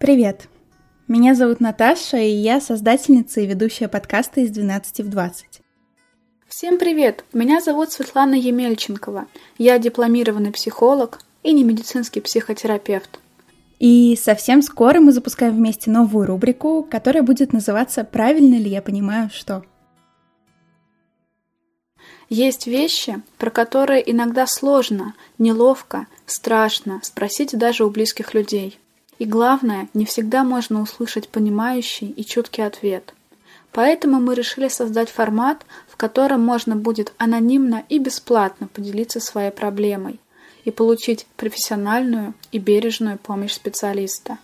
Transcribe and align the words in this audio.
Привет! 0.00 0.48
Меня 1.08 1.34
зовут 1.34 1.60
Наташа, 1.60 2.16
и 2.16 2.30
я 2.30 2.62
создательница 2.62 3.42
и 3.42 3.46
ведущая 3.46 3.86
подкаста 3.86 4.40
из 4.40 4.50
12 4.50 5.00
в 5.00 5.10
20. 5.10 5.60
Всем 6.48 6.78
привет! 6.78 7.22
Меня 7.34 7.60
зовут 7.60 7.92
Светлана 7.92 8.32
Емельченкова. 8.32 9.26
Я 9.58 9.78
дипломированный 9.78 10.52
психолог 10.52 11.20
и 11.42 11.52
не 11.52 11.64
медицинский 11.64 12.22
психотерапевт. 12.22 13.20
И 13.78 14.16
совсем 14.18 14.62
скоро 14.62 15.00
мы 15.00 15.12
запускаем 15.12 15.54
вместе 15.54 15.90
новую 15.90 16.26
рубрику, 16.26 16.82
которая 16.82 17.22
будет 17.22 17.52
называться 17.52 18.02
«Правильно 18.02 18.54
ли 18.54 18.70
я 18.70 18.80
понимаю, 18.80 19.28
что?». 19.30 19.66
Есть 22.30 22.66
вещи, 22.66 23.20
про 23.36 23.50
которые 23.50 24.10
иногда 24.10 24.46
сложно, 24.46 25.14
неловко, 25.36 26.06
страшно 26.24 27.00
спросить 27.02 27.50
даже 27.52 27.84
у 27.84 27.90
близких 27.90 28.32
людей. 28.32 28.78
И 29.20 29.26
главное, 29.26 29.90
не 29.92 30.06
всегда 30.06 30.44
можно 30.44 30.80
услышать 30.80 31.28
понимающий 31.28 32.08
и 32.08 32.24
чуткий 32.24 32.64
ответ. 32.64 33.12
Поэтому 33.70 34.18
мы 34.18 34.34
решили 34.34 34.68
создать 34.68 35.10
формат, 35.10 35.66
в 35.88 35.98
котором 35.98 36.42
можно 36.42 36.74
будет 36.74 37.12
анонимно 37.18 37.84
и 37.90 37.98
бесплатно 37.98 38.66
поделиться 38.72 39.20
своей 39.20 39.50
проблемой 39.50 40.18
и 40.64 40.70
получить 40.70 41.26
профессиональную 41.36 42.32
и 42.50 42.58
бережную 42.58 43.18
помощь 43.18 43.52
специалиста. 43.52 44.38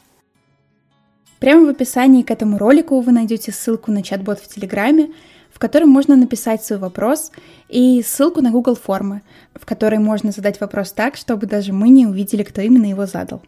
Прямо 1.38 1.64
в 1.64 1.70
описании 1.70 2.22
к 2.22 2.30
этому 2.30 2.58
ролику 2.58 3.00
вы 3.00 3.12
найдете 3.12 3.52
ссылку 3.52 3.90
на 3.90 4.02
чат-бот 4.02 4.40
в 4.40 4.54
Телеграме, 4.54 5.10
в 5.54 5.58
котором 5.58 5.88
можно 5.88 6.16
написать 6.16 6.62
свой 6.62 6.78
вопрос, 6.78 7.32
и 7.70 8.02
ссылку 8.02 8.42
на 8.42 8.50
Google 8.50 8.76
формы, 8.76 9.22
в 9.54 9.64
которой 9.64 10.00
можно 10.00 10.32
задать 10.32 10.60
вопрос 10.60 10.92
так, 10.92 11.16
чтобы 11.16 11.46
даже 11.46 11.72
мы 11.72 11.88
не 11.88 12.06
увидели, 12.06 12.42
кто 12.42 12.60
именно 12.60 12.84
его 12.84 13.06
задал. 13.06 13.40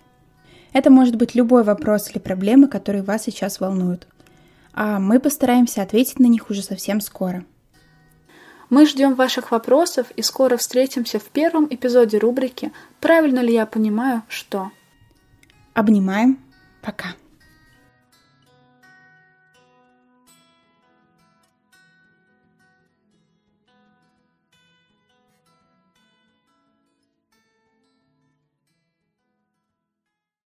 Это 0.72 0.90
может 0.90 1.16
быть 1.16 1.34
любой 1.34 1.62
вопрос 1.62 2.10
или 2.10 2.18
проблемы, 2.18 2.68
которые 2.68 3.02
вас 3.02 3.24
сейчас 3.24 3.60
волнуют. 3.60 4.06
А 4.72 4.98
мы 4.98 5.18
постараемся 5.18 5.82
ответить 5.82 6.18
на 6.18 6.26
них 6.26 6.50
уже 6.50 6.62
совсем 6.62 7.00
скоро. 7.00 7.44
Мы 8.70 8.86
ждем 8.86 9.14
ваших 9.14 9.50
вопросов 9.50 10.10
и 10.12 10.22
скоро 10.22 10.56
встретимся 10.56 11.18
в 11.18 11.24
первом 11.24 11.66
эпизоде 11.70 12.18
рубрики 12.18 12.70
«Правильно 13.00 13.40
ли 13.40 13.54
я 13.54 13.64
понимаю, 13.64 14.22
что?». 14.28 14.70
Обнимаем. 15.72 16.38
Пока. 16.82 17.14